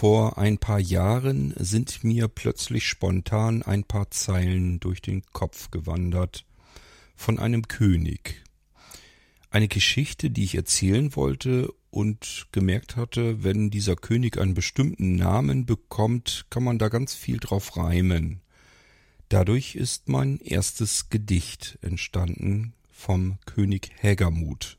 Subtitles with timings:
[0.00, 6.46] Vor ein paar Jahren sind mir plötzlich spontan ein paar Zeilen durch den Kopf gewandert
[7.16, 8.44] von einem König.
[9.50, 15.66] Eine Geschichte, die ich erzählen wollte und gemerkt hatte, wenn dieser König einen bestimmten Namen
[15.66, 18.40] bekommt, kann man da ganz viel drauf reimen.
[19.28, 24.78] Dadurch ist mein erstes Gedicht entstanden vom König Hägermut.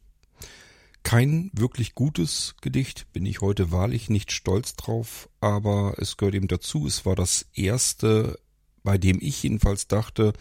[1.09, 6.47] Kein wirklich gutes Gedicht, bin ich heute wahrlich nicht stolz drauf, aber es gehört eben
[6.47, 6.85] dazu.
[6.85, 8.37] Es war das erste,
[8.83, 10.33] bei dem ich jedenfalls dachte,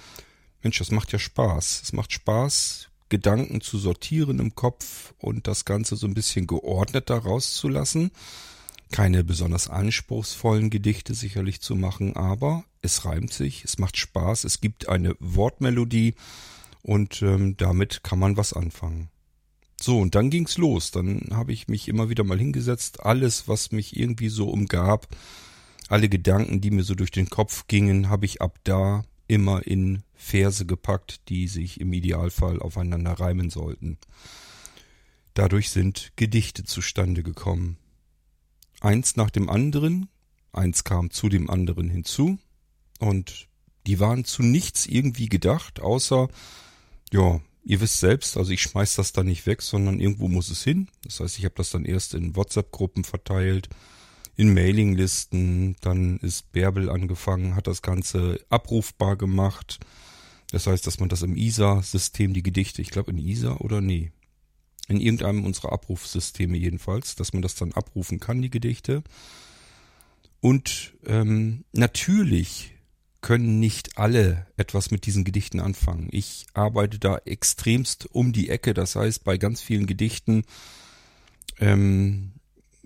[0.63, 1.81] Mensch, das macht ja Spaß.
[1.85, 7.17] Es macht Spaß, Gedanken zu sortieren im Kopf und das Ganze so ein bisschen geordneter
[7.17, 8.11] rauszulassen.
[8.93, 14.61] Keine besonders anspruchsvollen Gedichte sicherlich zu machen, aber es reimt sich, es macht Spaß, es
[14.61, 16.15] gibt eine Wortmelodie
[16.83, 19.09] und ähm, damit kann man was anfangen.
[19.81, 20.91] So, und dann ging's los.
[20.91, 23.01] Dann habe ich mich immer wieder mal hingesetzt.
[23.01, 25.09] Alles, was mich irgendwie so umgab,
[25.89, 30.03] alle Gedanken, die mir so durch den Kopf gingen, habe ich ab da immer in
[30.15, 33.99] Verse gepackt, die sich im Idealfall aufeinander reimen sollten.
[35.35, 37.77] Dadurch sind Gedichte zustande gekommen.
[38.81, 40.09] Eins nach dem anderen,
[40.53, 42.39] eins kam zu dem anderen hinzu,
[42.99, 43.49] und
[43.87, 46.29] die waren zu nichts irgendwie gedacht, außer,
[47.13, 50.65] ja, Ihr wisst selbst, also ich schmeiß das dann nicht weg, sondern irgendwo muss es
[50.65, 50.89] hin.
[51.05, 53.69] Das heißt, ich habe das dann erst in WhatsApp-Gruppen verteilt,
[54.37, 59.81] in Mailinglisten, dann ist Bärbel angefangen, hat das Ganze abrufbar gemacht.
[60.51, 64.13] Das heißt, dass man das im ISA-System, die Gedichte, ich glaube in ISA oder nee,
[64.89, 69.03] in irgendeinem unserer Abrufsysteme jedenfalls, dass man das dann abrufen kann, die Gedichte.
[70.41, 72.78] Und ähm, natürlich
[73.21, 76.09] können nicht alle etwas mit diesen Gedichten anfangen.
[76.13, 78.75] Ich arbeite da extremst um die Ecke.
[78.75, 80.45] Das heißt, bei ganz vielen Gedichten,
[81.59, 82.33] ähm,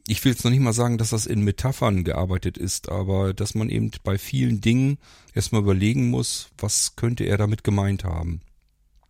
[0.09, 3.55] ich will jetzt noch nicht mal sagen, dass das in Metaphern gearbeitet ist, aber dass
[3.55, 4.99] man eben bei vielen Dingen
[5.35, 8.41] erstmal überlegen muss, was könnte er damit gemeint haben.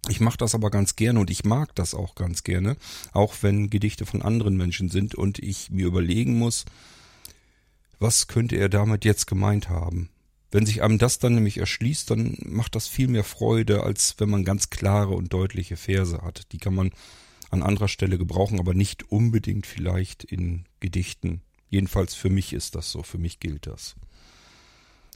[0.08, 2.76] Ich mache das aber ganz gerne und ich mag das auch ganz gerne,
[3.12, 6.64] auch wenn Gedichte von anderen Menschen sind und ich mir überlegen muss,
[8.00, 10.10] was könnte er damit jetzt gemeint haben.
[10.52, 14.28] Wenn sich einem das dann nämlich erschließt, dann macht das viel mehr Freude, als wenn
[14.28, 16.52] man ganz klare und deutliche Verse hat.
[16.52, 16.92] Die kann man
[17.50, 21.40] an anderer Stelle gebrauchen, aber nicht unbedingt vielleicht in Gedichten.
[21.70, 23.96] Jedenfalls für mich ist das so, für mich gilt das.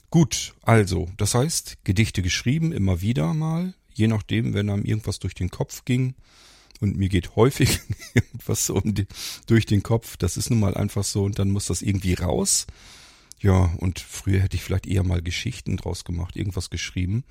[0.09, 5.35] Gut, also, das heißt, Gedichte geschrieben, immer wieder mal, je nachdem, wenn einem irgendwas durch
[5.35, 6.15] den Kopf ging.
[6.79, 7.79] Und mir geht häufig
[8.15, 9.05] irgendwas so um die,
[9.45, 10.17] durch den Kopf.
[10.17, 12.65] Das ist nun mal einfach so und dann muss das irgendwie raus.
[13.39, 17.23] Ja, und früher hätte ich vielleicht eher mal Geschichten draus gemacht, irgendwas geschrieben.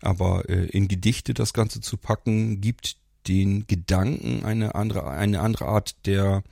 [0.00, 5.66] Aber äh, in Gedichte das Ganze zu packen, gibt den Gedanken eine andere, eine andere
[5.66, 6.42] Art der,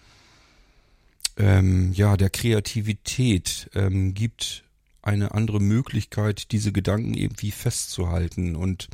[1.37, 4.65] ähm, ja, der Kreativität, ähm, gibt
[5.03, 8.89] eine andere Möglichkeit, diese Gedanken irgendwie festzuhalten und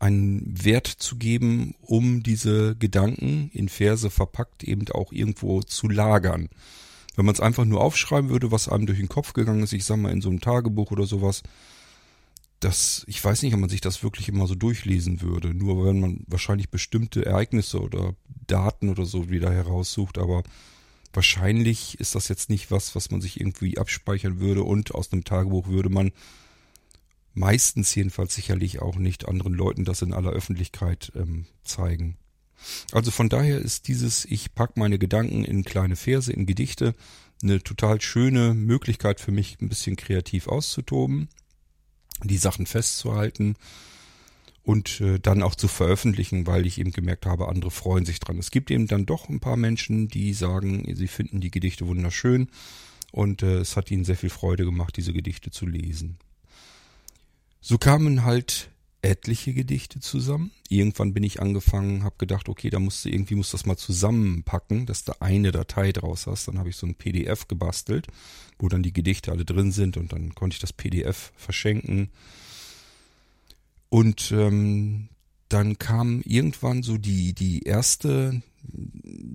[0.00, 6.48] einen Wert zu geben, um diese Gedanken in Verse verpackt eben auch irgendwo zu lagern.
[7.18, 9.84] Wenn man es einfach nur aufschreiben würde, was einem durch den Kopf gegangen ist, ich
[9.84, 11.42] sag mal in so einem Tagebuch oder sowas,
[12.60, 15.52] das, ich weiß nicht, ob man sich das wirklich immer so durchlesen würde.
[15.52, 18.14] Nur wenn man wahrscheinlich bestimmte Ereignisse oder
[18.46, 20.44] Daten oder so wieder heraussucht, aber
[21.12, 25.24] wahrscheinlich ist das jetzt nicht was, was man sich irgendwie abspeichern würde und aus einem
[25.24, 26.12] Tagebuch würde man
[27.34, 32.16] meistens jedenfalls sicherlich auch nicht anderen Leuten das in aller Öffentlichkeit ähm, zeigen.
[32.92, 36.94] Also von daher ist dieses, ich pack meine Gedanken in kleine Verse, in Gedichte,
[37.42, 41.28] eine total schöne Möglichkeit für mich, ein bisschen kreativ auszutoben,
[42.24, 43.56] die Sachen festzuhalten
[44.62, 48.38] und äh, dann auch zu veröffentlichen, weil ich eben gemerkt habe, andere freuen sich dran.
[48.38, 52.48] Es gibt eben dann doch ein paar Menschen, die sagen, sie finden die Gedichte wunderschön
[53.12, 56.18] und äh, es hat ihnen sehr viel Freude gemacht, diese Gedichte zu lesen.
[57.60, 58.70] So kamen halt
[59.02, 60.50] etliche Gedichte zusammen.
[60.68, 64.86] Irgendwann bin ich angefangen, habe gedacht, okay, da musst du irgendwie muss das mal zusammenpacken,
[64.86, 66.48] dass du eine Datei draus hast.
[66.48, 68.08] Dann habe ich so ein PDF gebastelt,
[68.58, 72.10] wo dann die Gedichte alle drin sind und dann konnte ich das PDF verschenken.
[73.88, 75.08] Und ähm,
[75.48, 78.42] dann kam irgendwann so die die erste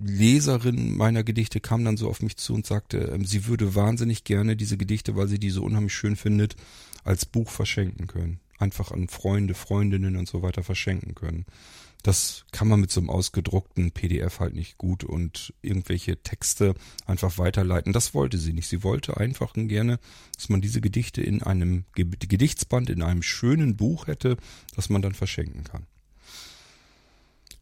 [0.04, 4.24] Leserin meiner Gedichte kam dann so auf mich zu und sagte, ähm, sie würde wahnsinnig
[4.24, 6.54] gerne diese Gedichte, weil sie die so unheimlich schön findet,
[7.02, 11.44] als Buch verschenken können einfach an Freunde, Freundinnen und so weiter verschenken können.
[12.02, 16.74] Das kann man mit so einem ausgedruckten PDF halt nicht gut und irgendwelche Texte
[17.06, 17.94] einfach weiterleiten.
[17.94, 18.68] Das wollte sie nicht.
[18.68, 19.98] Sie wollte einfach gerne,
[20.36, 24.36] dass man diese Gedichte in einem Gedichtsband, in einem schönen Buch hätte,
[24.76, 25.86] das man dann verschenken kann.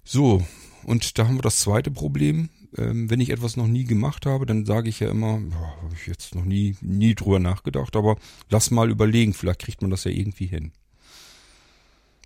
[0.02, 0.44] So,
[0.82, 2.48] und da haben wir das zweite Problem.
[2.76, 6.06] ähm, wenn ich etwas noch nie gemacht habe, dann sage ich ja immer, habe ich
[6.06, 8.16] jetzt noch nie, nie drüber nachgedacht, aber
[8.50, 10.72] lass mal überlegen, vielleicht kriegt man das ja irgendwie hin.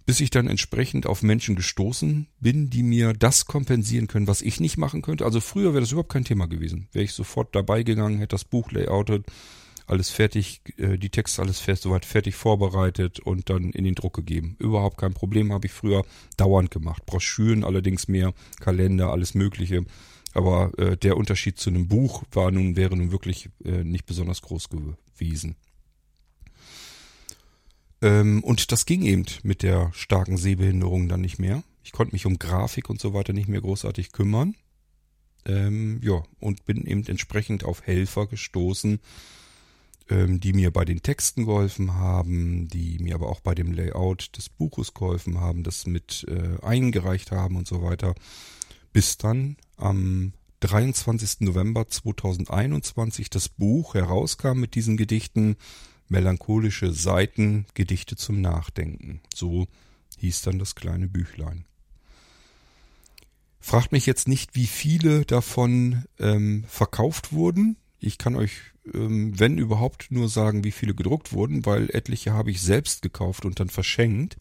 [0.06, 4.60] Bis ich dann entsprechend auf Menschen gestoßen bin, die mir das kompensieren können, was ich
[4.60, 5.24] nicht machen könnte.
[5.24, 6.88] Also früher wäre das überhaupt kein Thema gewesen.
[6.92, 9.26] Wäre ich sofort dabei gegangen, hätte das Buch layoutet,
[9.86, 14.14] alles fertig, äh, die Texte alles fest, soweit fertig vorbereitet und dann in den Druck
[14.14, 14.56] gegeben.
[14.58, 16.04] Überhaupt kein Problem, habe ich früher
[16.36, 17.06] dauernd gemacht.
[17.06, 19.84] Broschüren allerdings mehr, Kalender, alles Mögliche.
[20.34, 24.42] Aber äh, der Unterschied zu einem Buch war nun, wäre nun wirklich äh, nicht besonders
[24.42, 25.56] groß gewesen.
[28.02, 31.62] Ähm, und das ging eben mit der starken Sehbehinderung dann nicht mehr.
[31.82, 34.54] Ich konnte mich um Grafik und so weiter nicht mehr großartig kümmern.
[35.46, 38.98] Ähm, ja, und bin eben entsprechend auf Helfer gestoßen,
[40.10, 44.36] ähm, die mir bei den Texten geholfen haben, die mir aber auch bei dem Layout
[44.36, 48.14] des Buches geholfen haben, das mit äh, eingereicht haben und so weiter.
[48.92, 51.40] Bis dann am 23.
[51.40, 55.56] November 2021 das Buch herauskam mit diesen Gedichten
[56.08, 59.20] Melancholische Seiten, Gedichte zum Nachdenken.
[59.34, 59.66] So
[60.18, 61.64] hieß dann das kleine Büchlein.
[63.60, 67.76] Fragt mich jetzt nicht, wie viele davon ähm, verkauft wurden.
[67.98, 68.52] Ich kann euch
[68.94, 73.44] ähm, wenn überhaupt, nur sagen, wie viele gedruckt wurden, weil etliche habe ich selbst gekauft
[73.44, 74.36] und dann verschenkt.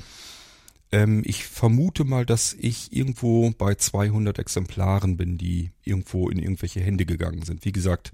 [0.92, 6.82] Ähm, ich vermute mal, dass ich irgendwo bei 200 Exemplaren bin, die irgendwo in irgendwelche
[6.82, 7.66] Hände gegangen sind.
[7.66, 8.12] Wie gesagt,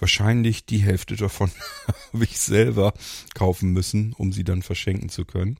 [0.00, 1.50] wahrscheinlich die Hälfte davon
[2.12, 2.94] habe ich selber
[3.34, 5.58] kaufen müssen, um sie dann verschenken zu können.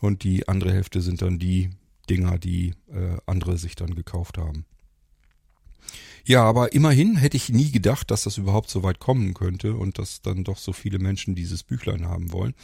[0.00, 1.70] Und die andere Hälfte sind dann die
[2.08, 4.64] Dinger, die äh, andere sich dann gekauft haben.
[6.24, 9.98] Ja, aber immerhin hätte ich nie gedacht, dass das überhaupt so weit kommen könnte und
[9.98, 12.54] dass dann doch so viele Menschen dieses Büchlein haben wollen.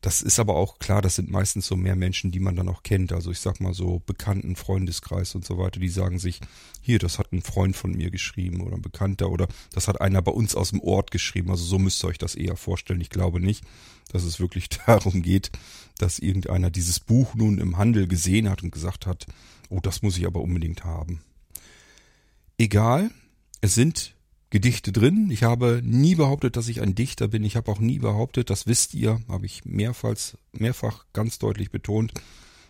[0.00, 2.82] Das ist aber auch klar, das sind meistens so mehr Menschen, die man dann auch
[2.82, 3.12] kennt.
[3.12, 6.40] Also ich sag mal so bekannten Freundeskreis und so weiter, die sagen sich,
[6.80, 10.22] hier, das hat ein Freund von mir geschrieben oder ein Bekannter oder das hat einer
[10.22, 11.50] bei uns aus dem Ort geschrieben.
[11.50, 13.00] Also so müsst ihr euch das eher vorstellen.
[13.00, 13.64] Ich glaube nicht,
[14.12, 15.50] dass es wirklich darum geht,
[15.98, 19.26] dass irgendeiner dieses Buch nun im Handel gesehen hat und gesagt hat,
[19.68, 21.20] oh, das muss ich aber unbedingt haben
[22.58, 23.10] egal,
[23.60, 24.14] es sind
[24.50, 25.30] Gedichte drin.
[25.30, 27.44] Ich habe nie behauptet, dass ich ein Dichter bin.
[27.44, 30.16] Ich habe auch nie behauptet, das wisst ihr, habe ich mehrfach,
[30.52, 32.12] mehrfach ganz deutlich betont.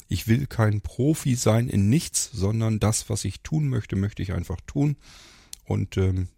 [0.08, 4.32] Ich will kein Profi sein in nichts, sondern das, was ich tun möchte, möchte ich
[4.32, 4.96] einfach tun.
[5.64, 6.28] Und ähm,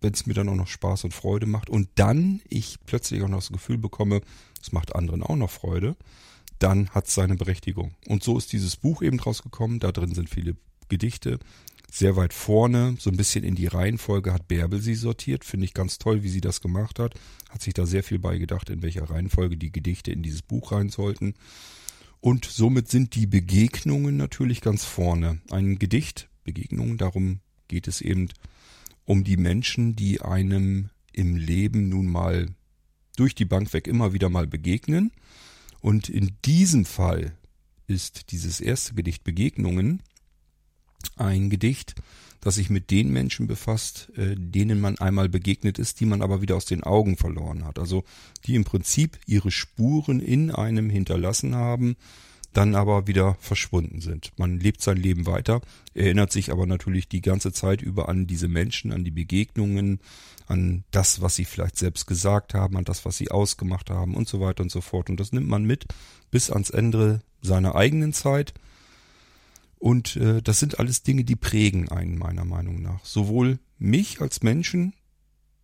[0.00, 3.28] wenn es mir dann auch noch Spaß und Freude macht und dann ich plötzlich auch
[3.28, 4.20] noch das Gefühl bekomme,
[4.60, 5.96] es macht anderen auch noch Freude,
[6.58, 7.94] dann hat es seine Berechtigung.
[8.06, 9.80] Und so ist dieses Buch eben rausgekommen.
[9.80, 10.56] Da drin sind viele
[10.92, 11.38] Gedichte,
[11.90, 15.42] sehr weit vorne, so ein bisschen in die Reihenfolge hat Bärbel sie sortiert.
[15.42, 17.14] Finde ich ganz toll, wie sie das gemacht hat.
[17.48, 20.90] Hat sich da sehr viel beigedacht, in welcher Reihenfolge die Gedichte in dieses Buch rein
[20.90, 21.34] sollten.
[22.20, 25.40] Und somit sind die Begegnungen natürlich ganz vorne.
[25.50, 28.28] Ein Gedicht, Begegnungen, darum geht es eben
[29.04, 32.48] um die Menschen, die einem im Leben nun mal
[33.16, 35.10] durch die Bank weg immer wieder mal begegnen.
[35.80, 37.32] Und in diesem Fall
[37.86, 40.02] ist dieses erste Gedicht Begegnungen
[41.16, 41.94] ein Gedicht,
[42.40, 46.42] das sich mit den Menschen befasst, äh, denen man einmal begegnet ist, die man aber
[46.42, 47.78] wieder aus den Augen verloren hat.
[47.78, 48.04] Also
[48.46, 51.96] die im Prinzip ihre Spuren in einem hinterlassen haben,
[52.52, 54.32] dann aber wieder verschwunden sind.
[54.36, 55.62] Man lebt sein Leben weiter,
[55.94, 60.00] erinnert sich aber natürlich die ganze Zeit über an diese Menschen, an die Begegnungen,
[60.46, 64.28] an das, was sie vielleicht selbst gesagt haben, an das, was sie ausgemacht haben und
[64.28, 65.08] so weiter und so fort.
[65.08, 65.86] Und das nimmt man mit
[66.30, 68.52] bis ans Ende seiner eigenen Zeit
[69.82, 73.04] und äh, das sind alles Dinge, die prägen einen meiner Meinung nach.
[73.04, 74.92] Sowohl mich als Menschen,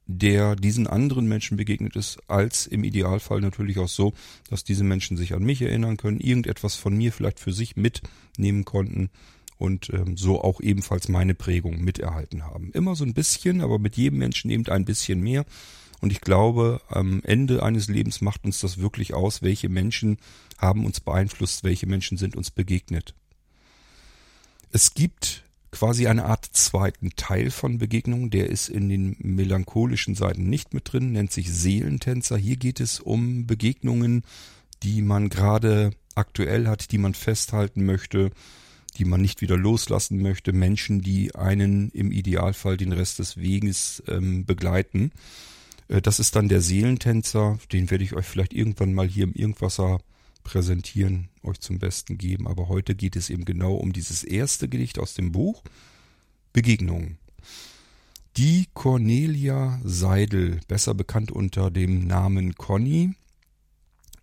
[0.07, 4.15] der diesen anderen Menschen begegnet ist, als im Idealfall natürlich auch so,
[4.51, 8.65] dass diese Menschen sich an mich erinnern können, irgendetwas von mir vielleicht für sich mitnehmen
[8.65, 9.11] konnten
[9.57, 12.73] und ähm, so auch ebenfalls meine Prägung miterhalten haben.
[12.73, 15.45] Immer so ein bisschen, aber mit jedem Menschen eben ein bisschen mehr.
[16.01, 20.17] Und ich glaube, am Ende eines Lebens macht uns das wirklich aus, welche Menschen
[20.57, 23.15] haben uns beeinflusst, welche Menschen sind uns begegnet.
[24.71, 30.49] Es gibt quasi eine Art zweiten Teil von Begegnungen, der ist in den melancholischen Seiten
[30.49, 32.37] nicht mit drin, nennt sich Seelentänzer.
[32.37, 34.25] Hier geht es um Begegnungen,
[34.83, 38.31] die man gerade aktuell hat, die man festhalten möchte,
[38.97, 44.03] die man nicht wieder loslassen möchte, Menschen, die einen im Idealfall den Rest des Weges
[44.09, 45.13] ähm, begleiten.
[45.89, 49.35] Äh, das ist dann der Seelentänzer, den werde ich euch vielleicht irgendwann mal hier im
[49.35, 50.01] Irgendwasser
[50.43, 52.47] präsentieren, euch zum Besten geben.
[52.47, 55.63] Aber heute geht es eben genau um dieses erste Gedicht aus dem Buch
[56.53, 57.19] Begegnungen.
[58.37, 63.15] Die Cornelia Seidel, besser bekannt unter dem Namen Conny,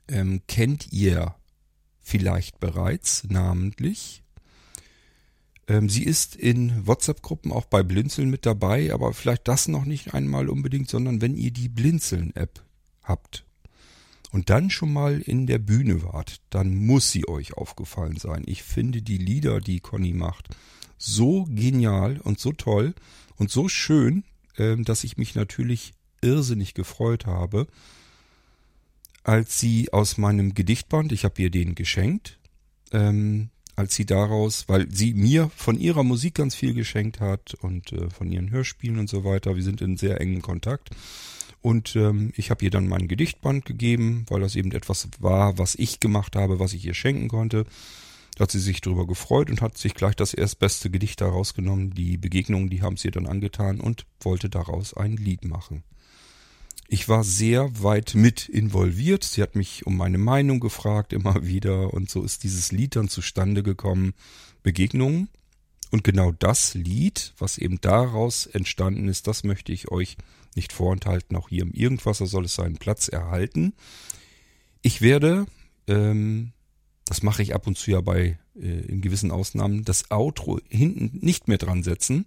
[0.07, 1.35] ähm, kennt ihr
[2.01, 4.23] vielleicht bereits namentlich.
[5.67, 10.13] Ähm, sie ist in WhatsApp-Gruppen auch bei Blinzeln mit dabei, aber vielleicht das noch nicht
[10.13, 12.63] einmal unbedingt, sondern wenn ihr die Blinzeln-App
[13.03, 13.45] habt
[14.35, 18.43] und dann schon mal in der Bühne wart, dann muss sie euch aufgefallen sein.
[18.45, 20.49] Ich finde die Lieder, die Conny macht,
[20.97, 22.95] so genial und so toll
[23.37, 24.25] und so schön,
[24.57, 27.65] ähm, dass ich mich natürlich irrsinnig gefreut habe,
[29.23, 32.37] als sie aus meinem Gedichtband, ich habe ihr den geschenkt,
[32.91, 37.93] ähm, als sie daraus, weil sie mir von ihrer Musik ganz viel geschenkt hat und
[37.93, 39.55] äh, von ihren Hörspielen und so weiter.
[39.55, 40.89] Wir sind in sehr engen Kontakt.
[41.65, 45.73] Und ähm, ich habe ihr dann mein Gedichtband gegeben, weil das eben etwas war, was
[45.73, 47.65] ich gemacht habe, was ich ihr schenken konnte.
[48.35, 51.89] Da hat sie sich darüber gefreut und hat sich gleich das erstbeste Gedicht daraus genommen.
[51.95, 55.81] Die Begegnungen, die haben sie ihr dann angetan und wollte daraus ein Lied machen.
[56.87, 59.23] Ich war sehr weit mit involviert.
[59.23, 63.09] Sie hat mich um meine Meinung gefragt immer wieder und so ist dieses Lied dann
[63.09, 64.13] zustande gekommen.
[64.61, 65.29] Begegnungen.
[65.89, 70.15] Und genau das Lied, was eben daraus entstanden ist, das möchte ich euch
[70.55, 71.35] nicht vorenthalten.
[71.35, 73.73] Auch hier im Irgendwasser soll es seinen Platz erhalten.
[74.81, 75.45] Ich werde,
[75.87, 76.51] ähm,
[77.05, 81.19] das mache ich ab und zu ja bei äh, in gewissen Ausnahmen, das Outro hinten
[81.25, 82.25] nicht mehr dran setzen,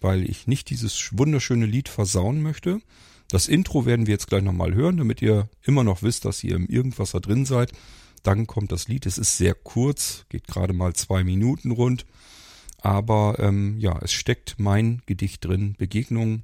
[0.00, 2.80] weil ich nicht dieses wunderschöne Lied versauen möchte.
[3.28, 6.56] Das Intro werden wir jetzt gleich nochmal hören, damit ihr immer noch wisst, dass ihr
[6.56, 7.72] im Irgendwas da drin seid.
[8.22, 9.06] Dann kommt das Lied.
[9.06, 12.06] Es ist sehr kurz, geht gerade mal zwei Minuten rund.
[12.80, 16.42] Aber ähm, ja, es steckt mein Gedicht drin, Begegnung.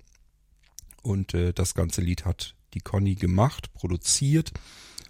[1.04, 4.52] Und äh, das ganze Lied hat die Conny gemacht, produziert.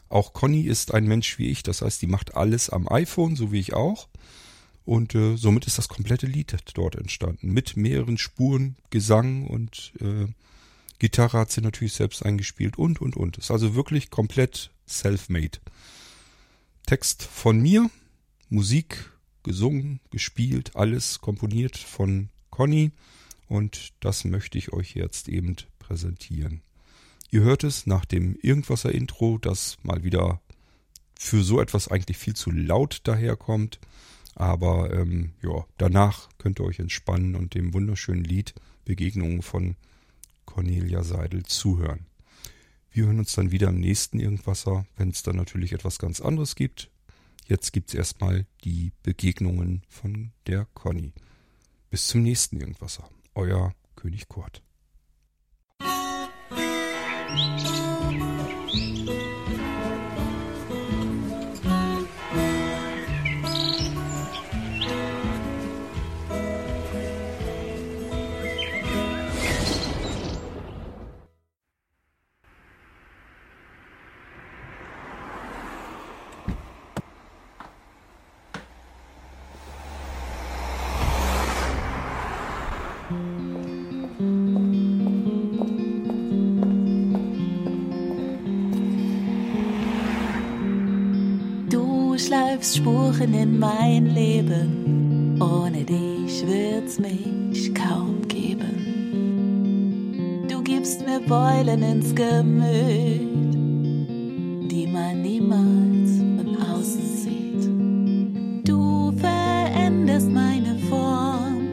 [0.08, 3.52] Auch Conny ist ein Mensch wie ich, das heißt, die macht alles am iPhone, so
[3.52, 4.08] wie ich auch.
[4.84, 7.52] Und äh, somit ist das komplette Lied dort entstanden.
[7.52, 10.26] Mit mehreren Spuren, Gesang und äh,
[10.98, 13.38] Gitarre hat sie natürlich selbst eingespielt und, und, und.
[13.38, 15.58] Ist also wirklich komplett self-made.
[16.86, 17.88] Text von mir,
[18.50, 19.10] Musik
[19.42, 22.92] gesungen, gespielt, alles komponiert von Conny
[23.48, 25.56] und das möchte ich euch jetzt eben
[25.86, 26.62] präsentieren.
[27.30, 30.40] Ihr hört es nach dem Irgendwasser-Intro, das mal wieder
[31.18, 33.80] für so etwas eigentlich viel zu laut daherkommt.
[34.34, 39.76] Aber ähm, ja, danach könnt ihr euch entspannen und dem wunderschönen Lied Begegnungen von
[40.44, 42.06] Cornelia Seidel zuhören.
[42.90, 46.54] Wir hören uns dann wieder im nächsten Irgendwasser, wenn es dann natürlich etwas ganz anderes
[46.54, 46.90] gibt.
[47.46, 51.12] Jetzt gibt es erstmal die Begegnungen von der Conny.
[51.90, 53.08] Bis zum nächsten Irgendwasser.
[53.34, 54.62] Euer König Kurt.
[57.34, 57.93] Música
[92.24, 95.36] schleifst Spuren in mein Leben.
[95.40, 98.76] Ohne dich wird's mich kaum geben.
[100.48, 103.20] Du gibst mir Beulen ins Gemüt,
[104.70, 107.68] die man niemals von außen sieht.
[108.66, 111.66] Du veränderst meine Form,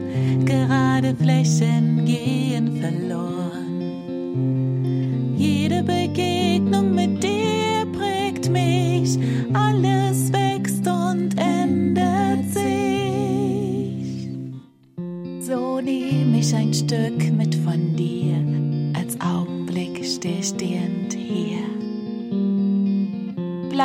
[0.44, 3.80] gerade Flächen gehen verloren.
[5.36, 9.18] Jede Begegnung mit dir prägt mich,
[9.54, 9.91] alles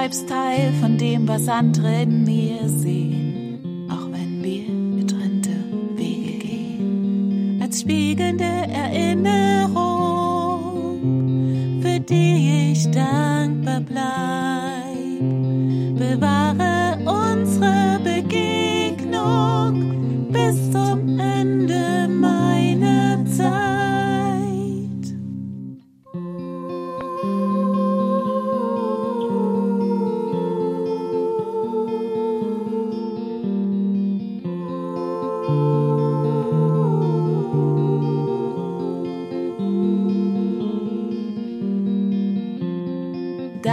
[0.08, 5.50] Bleibst Teil von dem, was andere in mir sehen, auch wenn wir getrennte
[5.98, 7.60] Wege gehen.
[7.62, 9.82] Als spiegelnde Erinnerung,
[11.82, 15.20] für die ich dankbar bleib.
[16.00, 16.87] Bewahre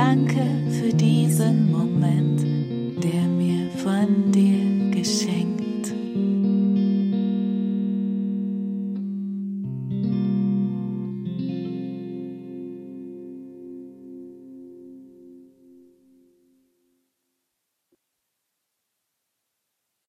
[0.07, 1.84] Danke für diesen Moment.